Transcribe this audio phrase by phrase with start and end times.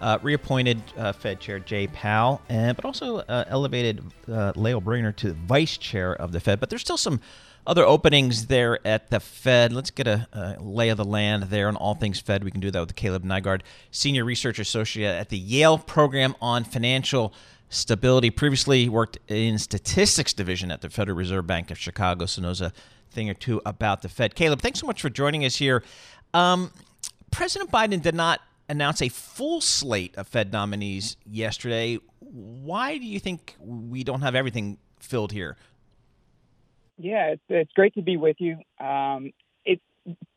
[0.00, 5.32] uh, reappointed uh, Fed Chair Jay Powell, and, but also uh, elevated uh, Lael to
[5.32, 6.60] Vice Chair of the Fed.
[6.60, 7.20] But there's still some
[7.66, 9.72] other openings there at the Fed.
[9.72, 12.42] Let's get a, a, lay of the land there on all things Fed.
[12.42, 16.64] We can do that with Kaleb Nygaard, Senior Research Associate at the Yale Program on
[16.64, 17.34] Financial
[17.68, 18.30] Stability.
[18.30, 22.72] Previously worked in Statistics Division at the Federal Reserve Bank of Chicago, so knows a
[23.10, 24.34] thing or two about the Fed.
[24.34, 25.82] Kaleb, thanks so much for joining us here.
[26.32, 26.72] Um,
[27.30, 31.98] President Biden did not announce a full slate of Fed nominees yesterday.
[32.20, 35.56] Why do you think we don't have everything filled here?
[36.98, 38.58] Yeah, it's, it's great to be with you.
[38.80, 39.32] Um,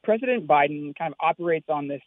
[0.03, 2.01] President Biden kind of operates on this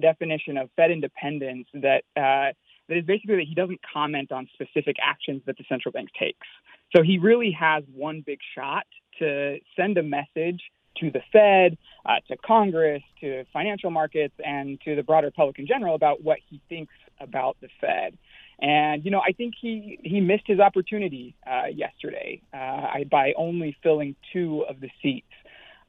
[0.00, 2.52] definition of Fed independence that uh,
[2.88, 6.46] that is basically that he doesn't comment on specific actions that the central bank takes.
[6.94, 8.84] So he really has one big shot
[9.18, 10.60] to send a message
[11.00, 15.66] to the Fed, uh, to Congress, to financial markets, and to the broader public in
[15.66, 18.16] general about what he thinks about the Fed.
[18.60, 23.76] And you know, I think he he missed his opportunity uh, yesterday uh, by only
[23.82, 25.32] filling two of the seats,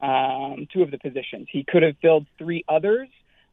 [0.01, 1.47] um, two of the positions.
[1.51, 3.09] He could have filled three others.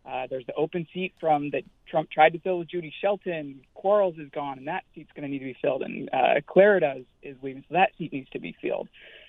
[0.08, 3.60] Uh, there's the open seat from that Trump tried to fill with Judy Shelton.
[3.74, 5.82] Quarles is gone, and that seat's going to need to be filled.
[5.82, 8.88] And uh, Clarida is, is leaving, so that seat needs to be filled.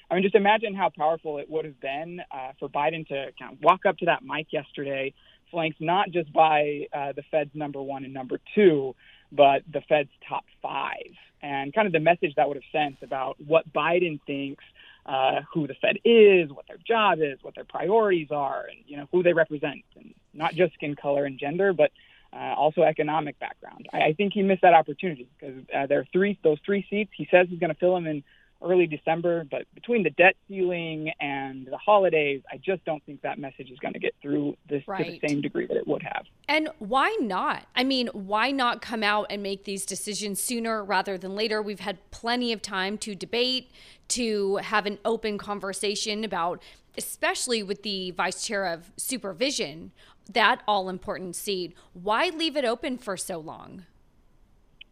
[0.09, 3.53] I mean, just imagine how powerful it would have been uh, for Biden to kind
[3.53, 5.13] of walk up to that mic yesterday,
[5.51, 8.95] flanked not just by uh, the Fed's number one and number two,
[9.31, 13.37] but the Fed's top five, and kind of the message that would have sent about
[13.39, 14.63] what Biden thinks,
[15.05, 18.97] uh, who the Fed is, what their job is, what their priorities are, and you
[18.97, 21.91] know who they represent, and not just skin color and gender, but
[22.33, 23.87] uh, also economic background.
[23.93, 27.11] I, I think he missed that opportunity because uh, there are three those three seats.
[27.15, 28.23] He says he's going to fill them in
[28.61, 33.39] early December, but between the debt ceiling and the holidays, I just don't think that
[33.39, 35.05] message is going to get through this right.
[35.05, 36.25] to the same degree that it would have.
[36.47, 37.65] And why not?
[37.75, 41.61] I mean, why not come out and make these decisions sooner rather than later?
[41.61, 43.71] We've had plenty of time to debate,
[44.09, 46.61] to have an open conversation about,
[46.97, 49.91] especially with the vice chair of supervision,
[50.29, 51.73] that all important seat.
[51.93, 53.85] Why leave it open for so long?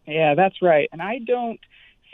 [0.06, 0.88] Yeah, that's right.
[0.94, 1.60] And I don't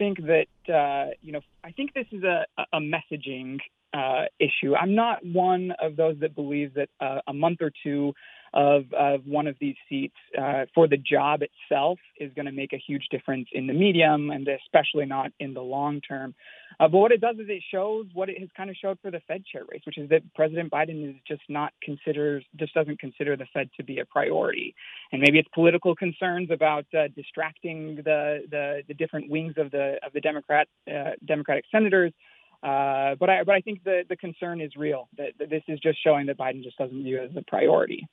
[0.03, 3.59] think that uh, you know I think this is a, a messaging
[3.94, 4.75] uh, issue.
[4.75, 8.14] I'm not one of those that believes that uh, a month or two
[8.53, 12.74] of, of one of these seats uh, for the job itself is going to make
[12.74, 16.36] a huge difference in the medium and especially not in the long term.
[16.80, 19.12] Uh, but what it does is it shows what it has kind of showed for
[19.12, 23.00] the Fed chair race, which is that President Biden is just not considers just doesn't
[23.00, 24.74] consider the Fed to be a priority,
[25.12, 29.97] and maybe it's political concerns about uh, distracting the, the the different wings of the
[30.06, 32.12] of the Democrat uh, Democratic senators.
[32.64, 35.09] Uh, but I but I think the the concern is real.
[35.18, 38.08] That, that this is just showing that Biden just doesn't view it as a priority.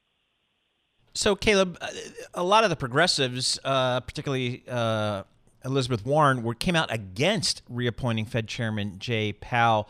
[1.20, 1.88] So, Kaleb, uh,
[2.32, 5.24] a lot of the progressives, uh, particularly uh,
[5.66, 9.86] Elizabeth Warren, were came out against reappointing Fed Chairman Jay Powell.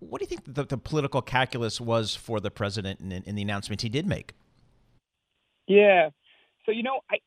[0.00, 3.42] What do you think the, the political calculus was for the president in, in the
[3.42, 4.32] announcement he did make?
[5.68, 6.10] Yeah,
[6.66, 7.18] so you know, I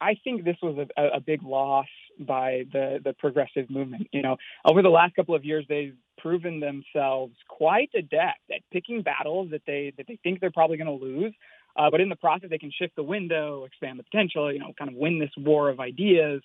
[0.00, 1.88] I think this was a, a big loss
[2.18, 4.08] by the the progressive movement.
[4.12, 9.02] You know, over the last couple of years, they've proven themselves quite adept at picking
[9.02, 11.34] battles that they that they think they're probably going to lose
[11.76, 14.72] uh, but in the process, they can shift the window, expand the potential, you know,
[14.78, 16.42] kind of win this war of ideas.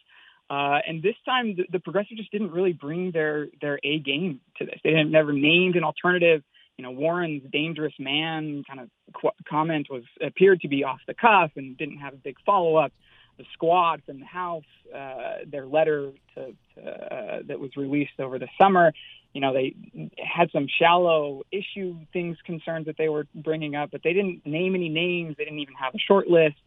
[0.50, 4.42] Uh, and this time, the, the progressives just didn't really bring their their A game
[4.58, 4.80] to this.
[4.84, 6.44] They didn't, never named an alternative.
[6.78, 11.14] You know, Warren's dangerous man kind of qu- comment was appeared to be off the
[11.14, 12.92] cuff and didn't have a big follow up.
[13.38, 14.64] The squad from the House,
[14.94, 18.94] uh, their letter to, to uh, that was released over the summer,
[19.34, 19.76] you know, they
[20.18, 24.76] had some shallow issue things, concerns that they were bringing up, but they didn't name
[24.76, 25.36] any names.
[25.38, 26.58] They didn't even have a short list,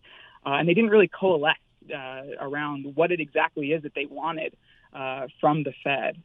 [0.44, 1.56] uh, and they didn't really coalesce
[1.94, 4.56] uh, around what it exactly is that they wanted
[4.92, 6.20] uh, from the Fed.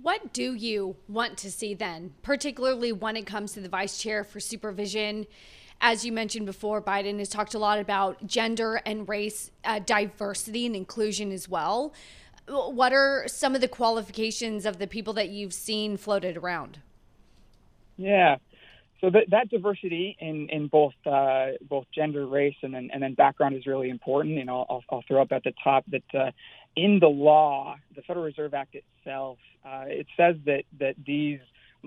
[0.00, 4.24] What do you want to see then, particularly when it comes to the vice chair
[4.24, 5.26] for supervision?
[5.80, 10.66] As you mentioned before, Biden has talked a lot about gender and race uh, diversity
[10.66, 11.92] and inclusion as well
[12.46, 16.78] what are some of the qualifications of the people that you've seen floated around?
[17.96, 18.36] Yeah.
[19.00, 23.14] so that, that diversity in, in both uh, both gender, race, and then and then
[23.14, 24.38] background is really important.
[24.38, 26.30] And I'll, I'll, I'll throw up at the top that uh,
[26.76, 31.40] in the law, the Federal Reserve Act itself, uh, it says that that these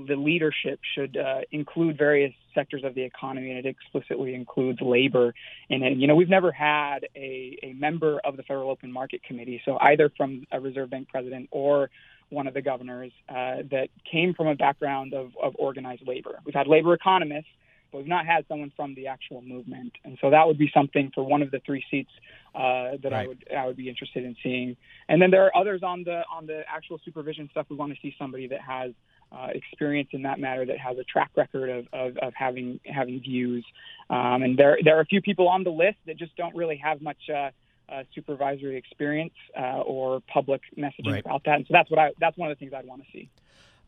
[0.06, 5.34] the leadership should uh, include various sectors of the economy, and it explicitly includes labor.
[5.70, 9.24] And, and, you know, we've never had a, a member of the Federal Open Market
[9.24, 11.90] Committee, so either from a Reserve Bank president or
[12.30, 16.40] one of the governors uh, that came from a background of, of organized labor.
[16.46, 17.48] We've had labor economists,
[17.92, 19.94] but we've not had someone from the actual movement.
[20.04, 22.12] And so that would be something for one of the three seats
[22.56, 23.26] uh, that right.
[23.26, 24.78] I would I would be interested in seeing.
[25.10, 27.68] And then there are others on the on the actual supervision stuff.
[27.70, 28.92] We want to see somebody that has
[29.32, 33.20] uh, experience in that matter that has a track record of, of, of having having
[33.22, 33.66] views.
[34.10, 36.78] Um, and there there are a few people on the list that just don't really
[36.78, 37.52] have much uh,
[37.90, 41.26] uh, supervisory experience uh, or public messaging right.
[41.26, 41.56] about that.
[41.56, 43.30] And so that's what I that's one of the things I'd want to see.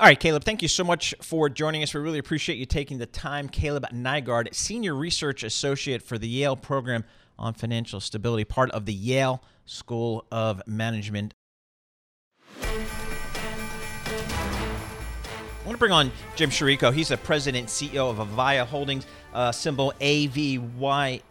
[0.02, 1.94] All right, Kaleb, thank you so much for joining us.
[1.94, 3.50] We really appreciate you taking the time.
[3.50, 7.04] Kaleb Nygaard, Senior Research Associate for the Yale Program
[7.38, 11.34] on Financial Stability, part of the Yale School of Management.
[12.62, 12.86] I
[15.66, 16.94] want to bring on Jim Chirico.
[16.94, 21.22] He's the president CEO of Avaya Holdings, uh, symbol AVYA.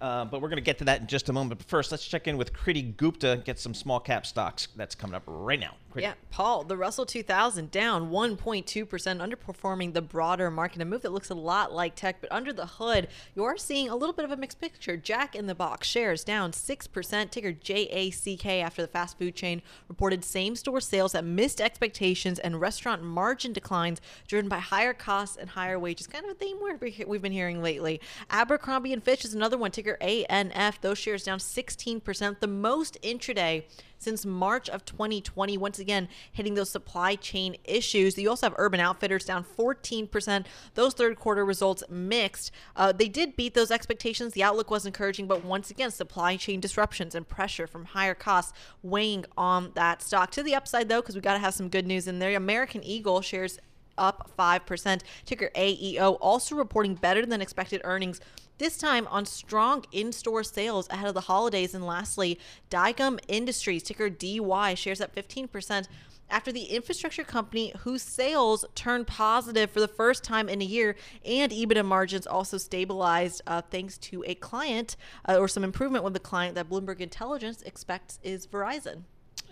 [0.00, 1.58] Uh, but we're going to get to that in just a moment.
[1.58, 4.68] But first, let's check in with Kriti Gupta, get some small cap stocks.
[4.76, 5.74] That's coming up right now.
[5.96, 6.02] Kriti.
[6.02, 10.82] Yeah, Paul, the Russell 2000 down 1.2%, underperforming the broader market.
[10.82, 13.96] A move that looks a lot like tech, but under the hood, you're seeing a
[13.96, 14.96] little bit of a mixed picture.
[14.96, 20.24] Jack in the Box shares down 6%, ticker JACK after the fast food chain reported
[20.24, 25.50] same store sales that missed expectations and restaurant margin declines driven by higher costs and
[25.50, 26.06] higher wages.
[26.06, 26.58] Kind of a theme
[27.06, 28.00] we've been hearing lately.
[28.30, 30.80] Abercrombie and Fitch is another one, ticker ANF.
[30.80, 33.64] Those shares down 16%, the most intraday
[34.06, 35.58] since March of 2020.
[35.58, 38.16] Once again, hitting those supply chain issues.
[38.16, 40.46] You also have Urban Outfitters down 14%.
[40.74, 42.52] Those third quarter results mixed.
[42.76, 44.32] Uh, they did beat those expectations.
[44.32, 48.52] The outlook was encouraging, but once again, supply chain disruptions and pressure from higher costs
[48.80, 50.30] weighing on that stock.
[50.30, 52.36] To the upside, though, because we got to have some good news in there.
[52.36, 53.58] American Eagle shares
[53.98, 55.02] up 5%.
[55.24, 58.20] Ticker AEO also reporting better than expected earnings
[58.58, 61.74] this time on strong in store sales ahead of the holidays.
[61.74, 62.38] And lastly,
[62.70, 65.86] Dycom Industries, ticker DY, shares up 15%
[66.28, 70.96] after the infrastructure company whose sales turned positive for the first time in a year
[71.24, 74.96] and EBITDA margins also stabilized uh, thanks to a client
[75.28, 79.02] uh, or some improvement with the client that Bloomberg Intelligence expects is Verizon.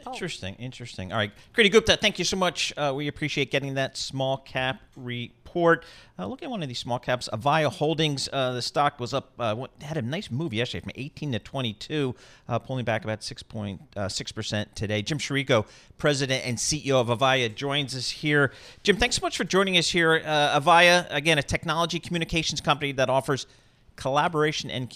[0.06, 1.12] Interesting, interesting.
[1.12, 2.72] All right, Kriti Gupta, thank you so much.
[2.76, 5.84] Uh, we appreciate getting that small cap report.
[6.18, 8.28] Uh, look at one of these small caps, Avaya Holdings.
[8.32, 12.14] Uh, the stock was up, uh, had a nice move yesterday from 18 to 22,
[12.48, 15.02] uh, pulling back about 6.6% uh, today.
[15.02, 15.66] Jim Chirico,
[15.98, 18.52] president and CEO of Avaya, joins us here.
[18.82, 20.20] Jim, thanks so much for joining us here.
[20.20, 23.46] Avaya, again, a technology communications company that offers
[23.96, 24.90] collaboration and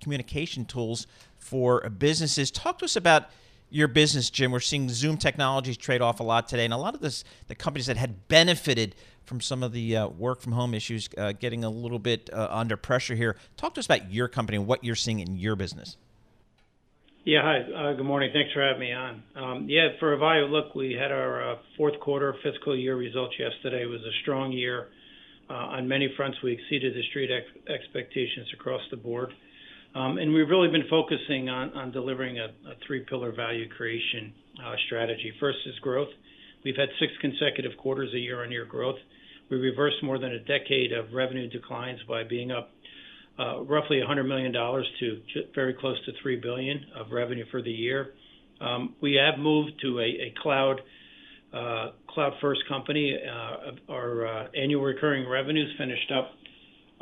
[0.00, 1.06] communication tools
[1.38, 2.50] for businesses.
[2.50, 3.28] Talk to us about
[3.72, 4.52] your business, Jim.
[4.52, 7.54] We're seeing Zoom technologies trade off a lot today, and a lot of this, the
[7.54, 11.64] companies that had benefited from some of the uh, work from home issues uh, getting
[11.64, 13.36] a little bit uh, under pressure here.
[13.56, 15.96] Talk to us about your company and what you're seeing in your business.
[17.24, 17.60] Yeah, hi.
[17.60, 18.30] Uh, good morning.
[18.32, 19.22] Thanks for having me on.
[19.36, 23.82] Um, yeah, for Avaya, look, we had our uh, fourth quarter fiscal year results yesterday.
[23.82, 24.88] It was a strong year.
[25.48, 29.32] Uh, on many fronts, we exceeded the street ex- expectations across the board.
[29.94, 34.32] Um, and we've really been focusing on, delivering a, a three pillar value creation
[34.64, 35.32] uh, strategy.
[35.38, 36.08] First is growth.
[36.64, 38.96] We've had six consecutive quarters of year on year growth.
[39.50, 42.70] We reversed more than a decade of revenue declines by being up
[43.38, 45.20] uh, roughly $100 million to
[45.54, 48.14] very close to 3 billion of revenue for the year.
[48.60, 50.32] Um, we have moved to a,
[51.52, 53.18] uh, cloud first company.
[53.88, 56.30] Our annual recurring revenues finished up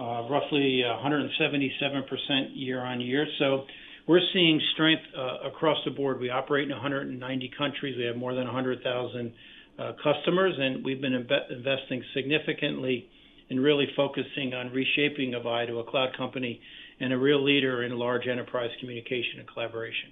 [0.00, 3.26] roughly 177% year-on-year.
[3.38, 3.64] So
[4.06, 6.20] we're seeing strength uh, across the board.
[6.20, 7.96] We operate in 190 countries.
[7.96, 9.32] We have more than 100,000
[9.78, 13.08] uh, customers, and we've been investing significantly
[13.50, 16.60] in really focusing on reshaping Avaya to a cloud company
[17.00, 20.10] and a real leader in large enterprise communication and collaboration.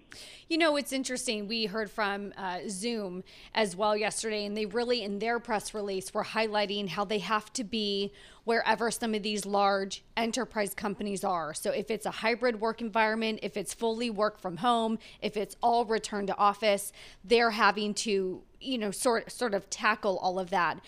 [0.49, 1.47] You know, it's interesting.
[1.47, 3.23] We heard from uh, Zoom
[3.54, 7.52] as well yesterday, and they really, in their press release, were highlighting how they have
[7.52, 8.11] to be
[8.45, 11.52] wherever some of these large enterprise companies are.
[11.52, 15.57] So, if it's a hybrid work environment, if it's fully work from home, if it's
[15.62, 16.92] all return to office,
[17.23, 20.80] they're having to, you know, sort sort of tackle all of that.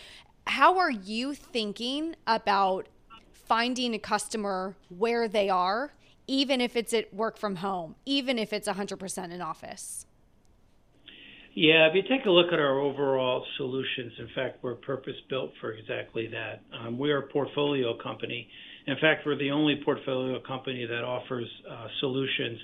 [0.47, 2.88] How are you thinking about
[3.50, 5.92] finding a customer where they are,
[6.28, 10.07] even if it's at work from home, even if it's 100% in office?
[11.54, 15.50] Yeah, if you take a look at our overall solutions, in fact, we're purpose built
[15.61, 16.62] for exactly that.
[16.73, 18.47] Um, we're a portfolio company.
[18.87, 22.57] In fact, we're the only portfolio company that offers uh, solutions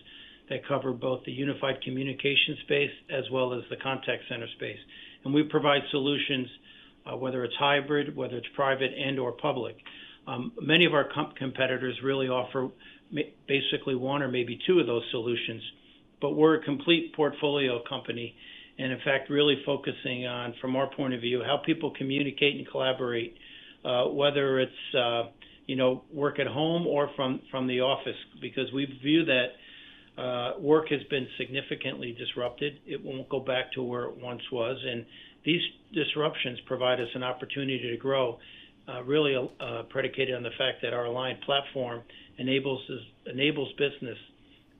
[0.51, 4.79] that cover both the unified communication space as well as the contact center space.
[5.25, 6.47] And we provide solutions,
[7.13, 9.79] uh, whether it's hybrid, whether it's private and or public.
[10.27, 12.69] Um, many of our com- competitors really offer
[13.11, 15.63] ma- basically one or maybe two of those solutions,
[16.21, 18.35] but we're a complete portfolio company
[18.79, 22.69] and in fact really focusing on, from our point of view, how people communicate and
[22.69, 23.37] collaborate,
[23.85, 25.23] uh, whether it's uh,
[25.67, 30.53] you know work at home or from from the office, because we view that uh,
[30.59, 32.81] work has been significantly disrupted.
[32.87, 35.07] It won't go back to where it once was, and
[35.45, 38.39] these disruptions provide us an opportunity to grow.
[38.89, 42.03] Uh, really uh, predicated on the fact that our aligned platform
[42.39, 42.81] enables
[43.27, 44.17] enables business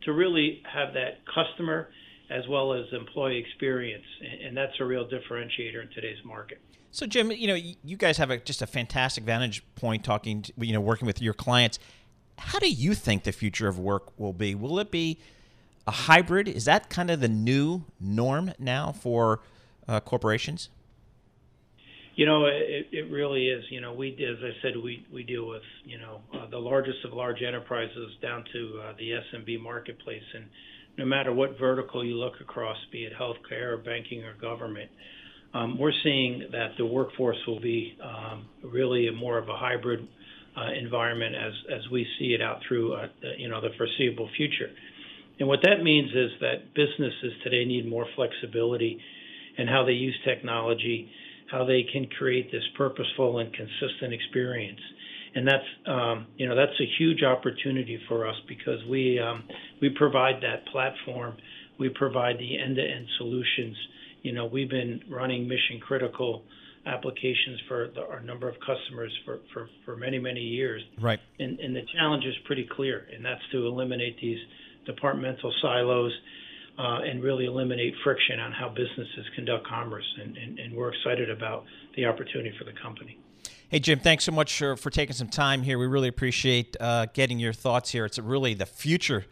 [0.03, 1.89] to really have that customer
[2.31, 4.05] as well as employee experience,
[4.45, 6.61] and that's a real differentiator in today's market.
[6.93, 10.53] So, Jim, you know, you guys have a, just a fantastic vantage point talking, to,
[10.59, 11.79] you know, working with your clients.
[12.39, 14.55] How do you think the future of work will be?
[14.55, 15.19] Will it be
[15.87, 16.49] a hybrid?
[16.49, 19.41] Is that kind of the new norm now for
[19.87, 20.71] uh, corporations?
[22.17, 23.63] You know, it, it really is.
[23.71, 27.05] You know, we, as I said, we, we deal with, you know, uh, the largest
[27.05, 30.23] of large enterprises down to uh, the SMB marketplace.
[30.35, 30.47] And
[30.97, 34.91] no matter what vertical you look across, be it healthcare or banking or government,
[35.53, 40.09] um, we're seeing that the workforce will be um, really more of a hybrid
[40.57, 44.29] uh, environment as, as we see it out through uh, the, you know the foreseeable
[44.37, 44.71] future.
[45.39, 48.99] And what that means is that businesses today need more flexibility
[49.59, 51.11] in how they use technology,
[51.51, 54.81] how they can create this purposeful and consistent experience
[55.37, 59.45] and that's um, you know that's a huge opportunity for us because we um,
[59.83, 61.37] we provide that platform,
[61.79, 63.77] we provide the end-to-end solutions.
[64.23, 66.43] You know, we've been running mission critical
[66.87, 70.83] applications for the, our number of customers for, for, for many many years.
[71.01, 71.21] Right.
[71.39, 74.39] And and the challenge is pretty clear, and that's to eliminate these
[74.87, 76.13] departmental silos.
[76.79, 80.05] Uh, and really eliminate friction on how businesses conduct commerce.
[80.21, 81.65] And, and, and we're excited about
[81.95, 83.19] the opportunity for the company.
[83.71, 85.79] Hey, Jim, thanks so much for, for taking some time here.
[85.79, 88.05] We really appreciate uh, getting your thoughts here.
[88.05, 89.25] It's really the future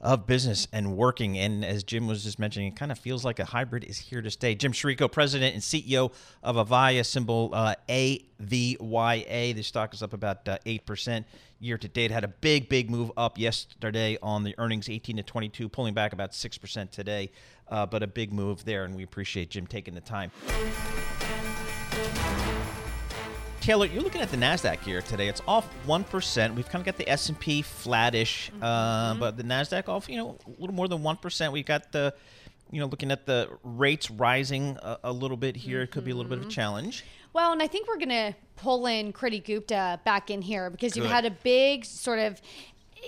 [0.00, 1.36] of business and working.
[1.38, 4.22] And as Jim was just mentioning, it kind of feels like a hybrid is here
[4.22, 4.54] to stay.
[4.54, 6.12] Jim Chirico, President and CEO
[6.42, 9.54] of Avaya, symbol uh, AVYA.
[9.54, 11.24] The stock is up about uh, 8%
[11.60, 12.10] year to date.
[12.10, 16.12] Had a big, big move up yesterday on the earnings, 18 to 22, pulling back
[16.12, 17.30] about 6% today.
[17.68, 20.30] Uh, but a big move there, and we appreciate Jim taking the time.
[23.68, 25.28] Taylor, you're looking at the Nasdaq here today.
[25.28, 26.54] It's off one percent.
[26.54, 28.62] We've kind of got the S and P flattish, mm-hmm.
[28.62, 31.52] uh, but the Nasdaq off, you know, a little more than one percent.
[31.52, 32.14] We've got the,
[32.70, 35.82] you know, looking at the rates rising a, a little bit here.
[35.82, 36.54] It could be a little bit of a mm-hmm.
[36.54, 37.04] challenge.
[37.34, 40.94] Well, and I think we're going to pull in Kriti Gupta back in here because
[40.94, 41.02] Good.
[41.02, 42.40] you had a big sort of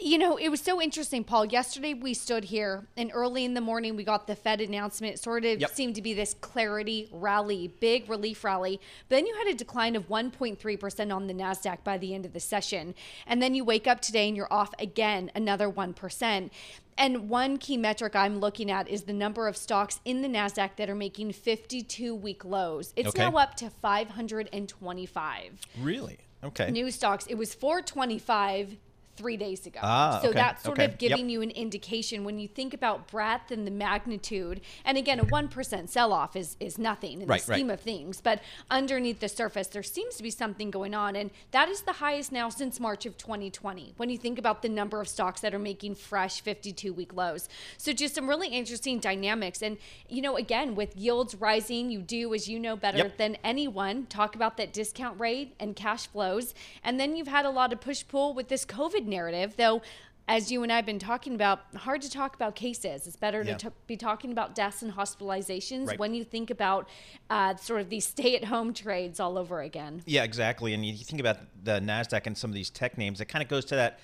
[0.00, 1.46] you know, it was so interesting, Paul.
[1.46, 5.14] Yesterday we stood here, and early in the morning we got the Fed announcement.
[5.14, 5.70] It sort of yep.
[5.70, 8.80] seemed to be this clarity rally, big relief rally.
[9.08, 12.32] But then you had a decline of 1.3% on the NASDAQ by the end of
[12.32, 12.94] the session.
[13.26, 16.50] And then you wake up today and you're off again, another 1%.
[16.98, 20.76] And one key metric I'm looking at is the number of stocks in the NASDAQ
[20.76, 22.92] that are making 52 week lows.
[22.94, 23.30] It's okay.
[23.30, 25.60] now up to 525.
[25.80, 26.18] Really?
[26.44, 26.70] Okay.
[26.70, 27.26] New stocks.
[27.26, 28.76] It was 425
[29.16, 29.80] three days ago.
[29.82, 30.38] Ah, so okay.
[30.38, 30.86] that's sort okay.
[30.86, 31.30] of giving yep.
[31.30, 34.60] you an indication when you think about breadth and the magnitude.
[34.84, 37.74] And again, a 1% sell off is, is nothing in right, the scheme right.
[37.74, 38.20] of things.
[38.20, 41.16] But underneath the surface, there seems to be something going on.
[41.16, 44.68] And that is the highest now since March of 2020 when you think about the
[44.68, 47.48] number of stocks that are making fresh 52 week lows.
[47.76, 49.62] So just some really interesting dynamics.
[49.62, 49.76] And,
[50.08, 53.18] you know, again, with yields rising, you do, as you know better yep.
[53.18, 56.54] than anyone, talk about that discount rate and cash flows.
[56.82, 59.82] And then you've had a lot of push pull with this COVID narrative, though
[60.30, 63.08] as you and I have been talking about, hard to talk about cases.
[63.08, 63.56] It's better yeah.
[63.56, 65.98] to t- be talking about deaths and hospitalizations right.
[65.98, 66.88] when you think about
[67.30, 70.02] uh, sort of these stay-at-home trades all over again.
[70.06, 70.72] Yeah, exactly.
[70.72, 73.20] And you think about the Nasdaq and some of these tech names.
[73.20, 73.98] It kind of goes to that,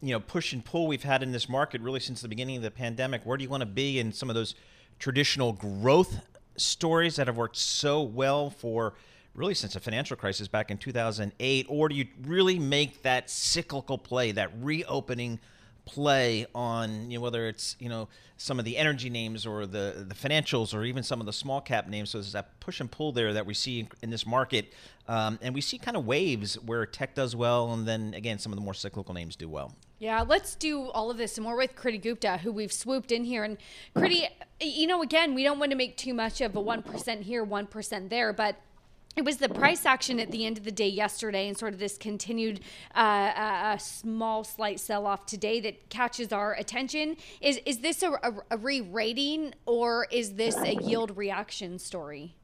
[0.00, 2.62] you know, push and pull we've had in this market really since the beginning of
[2.62, 3.22] the pandemic.
[3.26, 4.54] Where do you want to be in some of those
[5.00, 6.20] traditional growth
[6.56, 8.94] stories that have worked so well for?
[9.36, 11.66] Really since the financial crisis back in 2008?
[11.68, 15.38] Or do you really make that cyclical play, that reopening
[15.84, 20.04] play on you know, whether it's you know some of the energy names or the
[20.06, 22.10] the financials or even some of the small cap names?
[22.10, 24.72] So there's that push and pull there that we see in this market,
[25.08, 28.52] um, and we see kind of waves where tech does well, and then again some
[28.52, 29.72] of the more cyclical names do well.
[29.98, 33.24] Yeah, let's do all of this and more with Kriti Gupta, who we've swooped in
[33.24, 33.44] here.
[33.44, 33.56] And
[33.94, 34.28] Kriti,
[34.60, 38.08] you know, again, we don't want to make too much of a 1% here, 1%
[38.10, 38.56] there, but
[39.16, 41.78] it was the price action at the end of the day yesterday and sort of
[41.78, 42.60] this continued
[42.94, 47.16] uh, uh, small slight sell off today that catches our attention.
[47.40, 52.34] Is is this a, a, a re-rating or is this a yield reaction story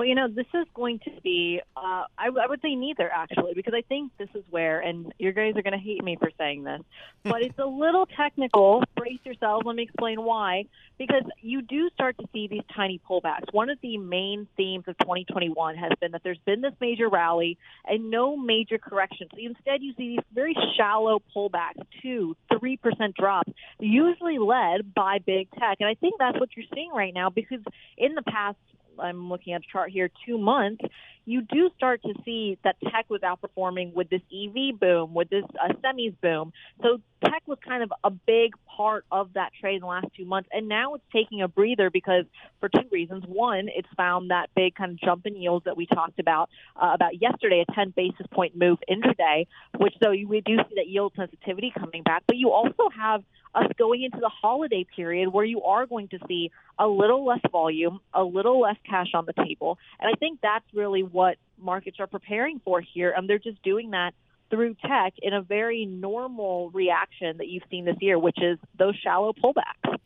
[0.00, 3.52] well, you know, this is going to be, uh, I, I would say neither actually,
[3.52, 6.30] because I think this is where, and you guys are going to hate me for
[6.38, 6.80] saying this,
[7.22, 8.82] but it's a little technical.
[8.96, 9.66] Brace yourselves.
[9.66, 10.64] Let me explain why.
[10.96, 13.52] Because you do start to see these tiny pullbacks.
[13.52, 17.58] One of the main themes of 2021 has been that there's been this major rally
[17.86, 19.30] and no major corrections.
[19.36, 25.50] Instead, you see these very shallow pullbacks, two, three percent drops, usually led by big
[25.58, 25.76] tech.
[25.80, 27.60] And I think that's what you're seeing right now because
[27.98, 28.56] in the past
[29.00, 30.82] I'm looking at a chart here, two months,
[31.26, 35.44] you do start to see that tech was outperforming with this EV boom, with this
[35.62, 36.52] uh, semis boom.
[36.82, 40.24] So tech was kind of a big part of that trade in the last two
[40.24, 42.24] months, and now it's taking a breather because
[42.58, 43.24] for two reasons.
[43.26, 46.92] One, it's found that big kind of jump in yields that we talked about uh,
[46.94, 49.46] about yesterday, a 10 basis point move intraday,
[49.78, 53.22] which so we do see that yield sensitivity coming back, but you also have
[53.54, 57.40] us going into the holiday period where you are going to see a little less
[57.50, 59.78] volume, a little less cash on the table.
[59.98, 63.12] And I think that's really what markets are preparing for here.
[63.16, 64.14] And they're just doing that
[64.50, 68.96] through tech in a very normal reaction that you've seen this year, which is those
[68.96, 69.98] shallow pullbacks.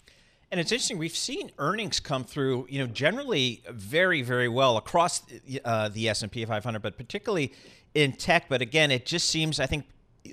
[0.50, 0.98] And it's interesting.
[0.98, 5.22] We've seen earnings come through, you know, generally very, very well across
[5.64, 7.52] uh, the S and P 500, but particularly
[7.94, 8.48] in tech.
[8.48, 9.84] But again, it just seems, I think,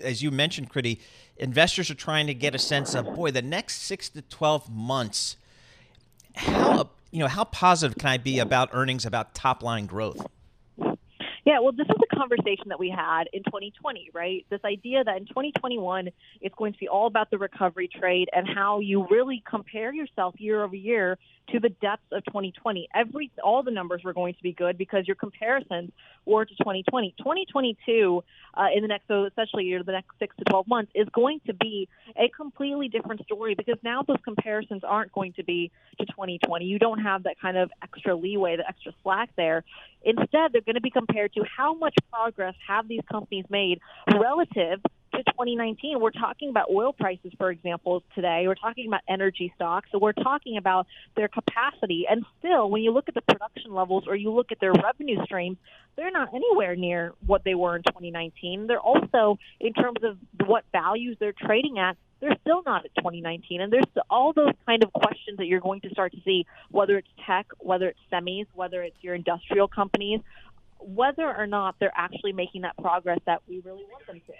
[0.03, 0.99] as you mentioned, Kriti,
[1.41, 5.35] investors are trying to get a sense of, boy, the next six to twelve months.
[6.35, 10.25] How you know how positive can I be about earnings, about top line growth?
[11.43, 14.45] Yeah, well, this is a conversation that we had in 2020, right?
[14.51, 18.47] This idea that in 2021 it's going to be all about the recovery trade and
[18.47, 21.17] how you really compare yourself year over year
[21.49, 22.87] to the depths of 2020.
[22.93, 25.91] Every all the numbers were going to be good because your comparisons
[26.25, 27.15] were to 2020.
[27.17, 31.41] 2022 uh, in the next, so especially the next six to 12 months, is going
[31.47, 36.05] to be a completely different story because now those comparisons aren't going to be to
[36.05, 36.65] 2020.
[36.65, 39.63] You don't have that kind of extra leeway, the extra slack there.
[40.03, 43.79] Instead, they're going to be compared to how much progress have these companies made
[44.13, 45.99] relative to 2019.
[45.99, 48.43] We're talking about oil prices, for example, today.
[48.47, 49.89] We're talking about energy stocks.
[49.91, 52.05] So we're talking about their capacity.
[52.09, 55.23] And still, when you look at the production levels or you look at their revenue
[55.25, 55.57] streams,
[55.95, 58.67] they're not anywhere near what they were in 2019.
[58.67, 63.61] They're also, in terms of what values they're trading at, they're still not at 2019.
[63.61, 66.97] And there's all those kind of questions that you're going to start to see, whether
[66.97, 70.21] it's tech, whether it's semis, whether it's your industrial companies,
[70.79, 74.33] whether or not they're actually making that progress that we really want them to.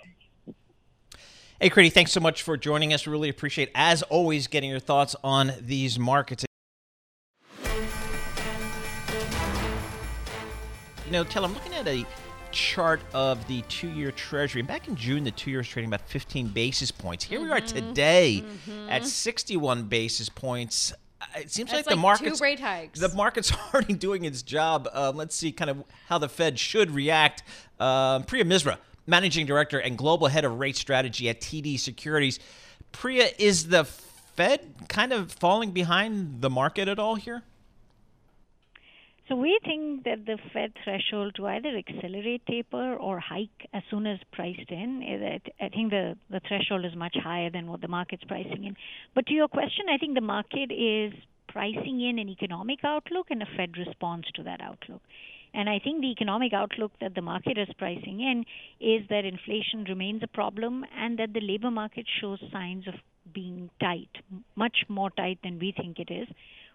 [1.62, 3.06] Hey, Kriti, thanks so much for joining us.
[3.06, 6.44] We really appreciate, as always, getting your thoughts on these markets.
[11.06, 12.04] You know, Tel, I'm looking at a
[12.52, 14.64] chart of the two-year Treasury.
[14.64, 17.26] Back in June, the two years trading about 15 basis points.
[17.26, 17.50] Here mm-hmm.
[17.50, 17.90] we are mm-hmm.
[17.90, 18.90] today mm-hmm.
[18.90, 20.94] at 61 basis points.
[21.22, 23.00] Uh, it seems That's like, the market's two rate hikes.
[23.00, 24.90] The market's already doing its job.
[24.92, 27.44] Uh, let's see, kind of how the Fed should react.
[27.80, 32.40] Uh, Priya Misra Managing Director and Global Head of Rate Strategy at TD Securities.
[32.92, 37.44] Priya, is the Fed kind of falling behind the market at all here?
[39.32, 44.06] So we think that the Fed threshold to either accelerate taper or hike as soon
[44.06, 47.88] as priced in, eh, I think the, the threshold is much higher than what the
[47.88, 48.76] market's pricing in.
[49.16, 51.14] But to your question, I think the market is
[51.48, 55.02] pricing in an economic outlook and a Fed response to that outlook.
[55.54, 58.46] And I think the economic outlook that the market is pricing in
[58.80, 62.94] is that inflation remains a problem and that the labor market shows signs of
[63.34, 64.10] being tight,
[64.56, 66.28] much more tight than we think it is,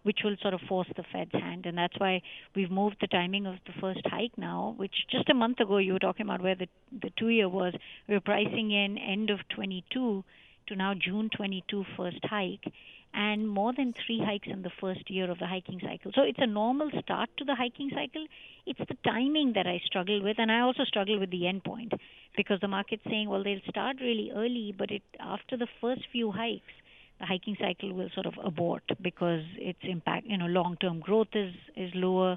[0.02, 1.66] which will sort of force the Fed's hand.
[1.66, 2.22] And that's why
[2.54, 5.94] we've moved the timing of the first hike now, which just a month ago you
[5.94, 6.68] were talking about where the,
[7.02, 7.74] the two year was.
[8.08, 10.22] We were pricing in end of 22
[10.68, 12.72] to now June 22 first hike
[13.16, 16.12] and more than three hikes in the first year of the hiking cycle.
[16.14, 18.26] So it's a normal start to the hiking cycle.
[18.66, 21.98] It's the timing that I struggle with, and I also struggle with the endpoint
[22.36, 26.30] because the market's saying, well, they'll start really early, but it after the first few
[26.30, 26.74] hikes,
[27.18, 31.54] the hiking cycle will sort of abort because its impact, you know, long-term growth is
[31.74, 32.36] is lower,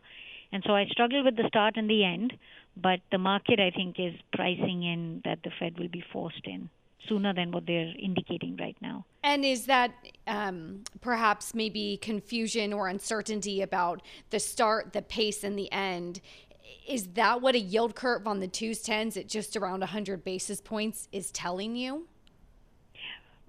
[0.53, 2.33] and so I struggle with the start and the end.
[2.77, 6.69] But the market, I think, is pricing in that the Fed will be forced in
[7.07, 9.05] sooner than what they're indicating right now.
[9.23, 9.91] And is that
[10.27, 16.21] um, perhaps maybe confusion or uncertainty about the start, the pace, and the end?
[16.88, 20.62] Is that what a yield curve on the twos tens at just around 100 basis
[20.62, 22.07] points is telling you?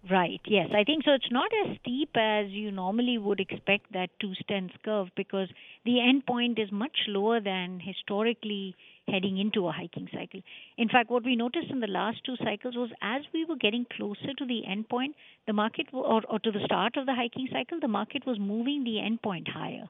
[0.09, 0.41] Right.
[0.47, 1.13] Yes, I think so.
[1.13, 5.49] It's not as steep as you normally would expect that twos tens curve because
[5.85, 8.75] the end point is much lower than historically
[9.09, 10.41] heading into a hiking cycle.
[10.79, 13.85] In fact, what we noticed in the last two cycles was as we were getting
[13.95, 17.49] closer to the end point, the market or, or to the start of the hiking
[17.53, 19.87] cycle, the market was moving the end point higher.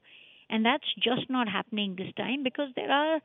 [0.49, 3.21] And that's just not happening this time because there are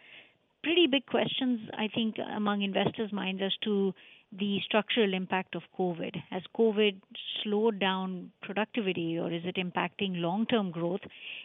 [0.64, 3.94] pretty big questions, I think, among investors' minds as to
[4.38, 6.16] the structural impact of COVID.
[6.30, 7.02] Has COVID
[7.44, 11.02] slowed down productivity or is it impacting long term growth?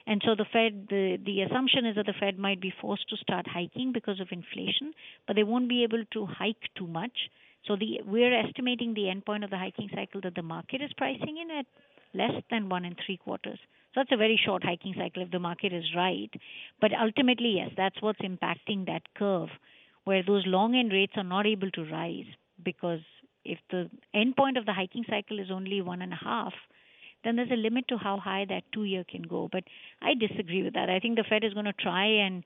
[0.07, 3.16] And so the Fed, the, the assumption is that the Fed might be forced to
[3.16, 4.92] start hiking because of inflation,
[5.26, 7.31] but they won't be able to hike too much.
[7.66, 11.37] So the, we're estimating the endpoint of the hiking cycle that the market is pricing
[11.42, 11.66] in at
[12.14, 13.59] less than one and three quarters.
[13.94, 16.31] So that's a very short hiking cycle if the market is right.
[16.81, 19.48] But ultimately, yes, that's what's impacting that curve
[20.05, 22.26] where those long end rates are not able to rise
[22.64, 23.01] because
[23.44, 26.53] if the end point of the hiking cycle is only one and a half,
[27.25, 29.49] then there's a limit to how high that two year can go.
[29.51, 29.64] But
[30.01, 30.88] I disagree with that.
[30.88, 32.44] I think the Fed is going to try and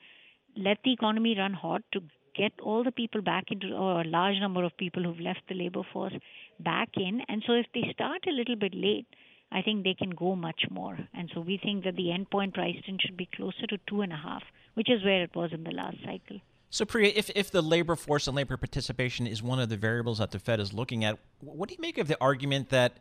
[0.56, 2.00] let the economy run hot to
[2.36, 5.54] get all the people back into, or a large number of people who've left the
[5.54, 6.14] labor force
[6.58, 7.20] back in.
[7.28, 9.06] And so if they start a little bit late,
[9.52, 10.98] I think they can go much more.
[11.14, 14.12] And so we think that the endpoint priced in should be closer to two and
[14.12, 14.42] a half,
[14.74, 16.40] which is where it was in the last cycle.
[16.74, 20.18] So, Priya, if, if the labor force and labor participation is one of the variables
[20.18, 22.96] that the Fed is looking at, what do you make of the argument that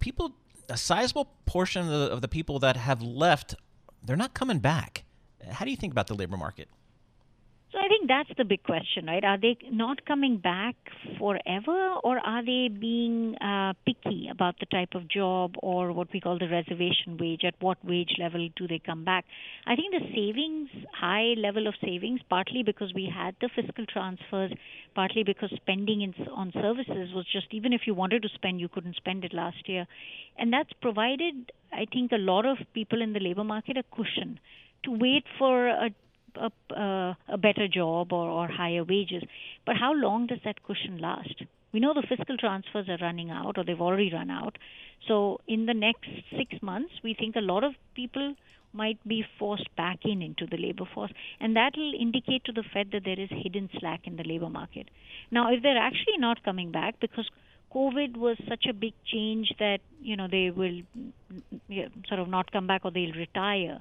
[0.00, 0.34] people,
[0.70, 3.56] a sizable portion of the, of the people that have left,
[4.02, 5.04] they're not coming back?
[5.50, 6.70] How do you think about the labor market?
[7.74, 9.24] So I think that's the big question, right?
[9.24, 10.76] Are they not coming back
[11.18, 16.20] forever, or are they being uh, picky about the type of job or what we
[16.20, 17.42] call the reservation wage?
[17.42, 19.24] At what wage level do they come back?
[19.66, 24.52] I think the savings, high level of savings, partly because we had the fiscal transfers,
[24.94, 28.68] partly because spending in, on services was just even if you wanted to spend, you
[28.68, 29.84] couldn't spend it last year,
[30.38, 34.38] and that's provided, I think, a lot of people in the labor market a cushion
[34.84, 35.90] to wait for a
[36.36, 39.22] a, uh, a better job or, or higher wages.
[39.66, 41.42] But how long does that cushion last?
[41.72, 44.58] We know the fiscal transfers are running out or they've already run out.
[45.08, 48.34] So in the next six months, we think a lot of people
[48.72, 52.64] might be forced back in into the labor force, and that will indicate to the
[52.72, 54.88] Fed that there is hidden slack in the labor market.
[55.30, 57.28] Now, if they're actually not coming back because
[57.74, 60.82] COVID was such a big change that you know they will
[61.68, 63.80] you know, sort of not come back or they'll retire.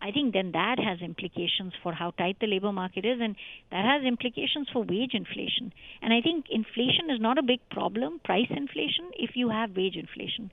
[0.00, 3.36] I think then that has implications for how tight the labor market is, and
[3.70, 5.72] that has implications for wage inflation.
[6.00, 9.96] And I think inflation is not a big problem, price inflation, if you have wage
[9.96, 10.50] inflation.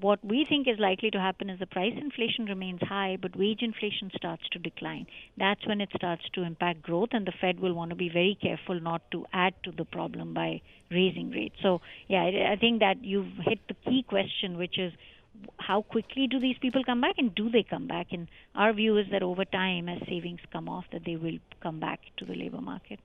[0.00, 3.60] What we think is likely to happen is the price inflation remains high, but wage
[3.60, 5.06] inflation starts to decline.
[5.36, 8.38] That's when it starts to impact growth, and the Fed will want to be very
[8.40, 11.56] careful not to add to the problem by raising rates.
[11.62, 14.92] So, yeah, I, think that you've hit the key question, which is
[15.58, 18.08] how quickly do these people come back and do they come back?
[18.12, 21.80] And our view is that over time as savings come off that they will come
[21.80, 23.00] back to the labor market.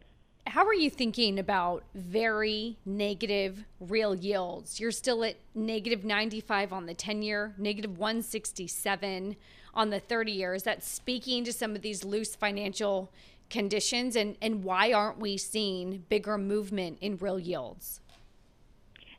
[0.48, 4.80] How are you thinking about very negative real yields?
[4.80, 9.36] You're still at negative 95 on the 10 year negative 167
[9.74, 13.12] on the 30 year is that speaking to some of these loose financial
[13.50, 14.16] conditions?
[14.16, 18.02] And and why aren't we seeing bigger movement in real yields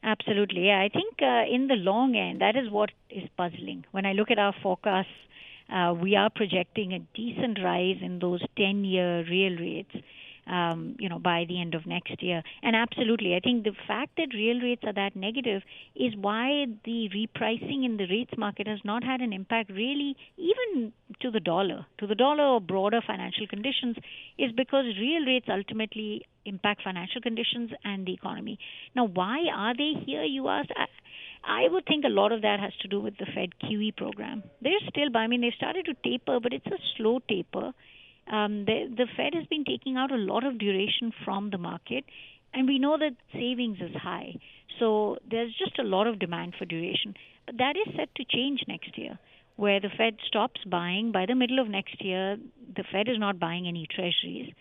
[0.03, 0.67] Absolutely.
[0.67, 3.85] Yeah, I think uh, in the long end, that is what is puzzling.
[3.91, 5.09] When I look at our forecasts,
[5.73, 9.95] uh, we are projecting a decent rise in those 10 year real rates
[10.47, 12.43] um, you know, by the end of next year.
[12.63, 15.63] And absolutely, I think the fact that real rates are that negative
[15.95, 20.93] is why the repricing in the rates market has not had an impact really even
[21.21, 23.97] to the dollar, to the dollar or broader financial conditions,
[24.39, 28.59] is because real rates ultimately impact financial conditions and the economy.
[28.95, 30.73] Now, why are they here, you asked?
[31.45, 34.43] I, would think a lot of that has to do with the Fed QE program.
[34.63, 37.73] They're still, I mean, they've started to taper, but it's a slow taper
[38.31, 42.05] um, the, the Fed has been taking out a lot of duration from the market,
[42.53, 44.37] and we know that savings is high.
[44.79, 47.15] So there's just a lot of demand for duration.
[47.47, 49.19] But that is set to change next year,
[49.57, 51.13] where the Fed stops buying.
[51.13, 52.37] By the middle of next year,
[52.75, 54.53] the Fed is not buying any treasuries.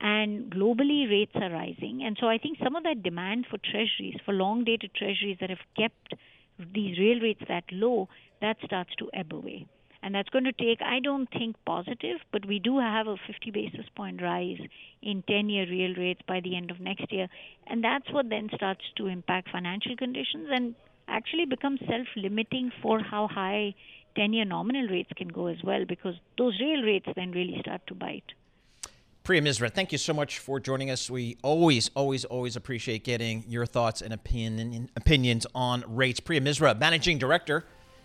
[0.00, 2.02] And globally, rates are rising.
[2.04, 5.50] And so I think some of that demand for treasuries, for long dated treasuries that
[5.50, 6.14] have kept
[6.58, 8.08] these real rates that low,
[8.40, 9.66] that starts to ebb away
[10.02, 13.50] and that's going to take i don't think positive but we do have a 50
[13.50, 14.60] basis point rise
[15.02, 17.28] in 10 year real rates by the end of next year
[17.66, 20.74] and that's what then starts to impact financial conditions and
[21.08, 23.74] actually becomes self limiting for how high
[24.16, 27.80] 10 year nominal rates can go as well because those real rates then really start
[27.86, 28.32] to bite
[29.24, 31.08] Priya Misra, thank you so much for joining us.
[31.08, 36.18] We always, always, always appreciate getting your thoughts and opinion, opinions on rates.
[36.18, 37.64] Priya Misra, Managing Director